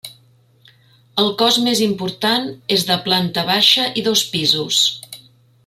[1.23, 4.81] El cos més important és de planta baixa i dos pisos.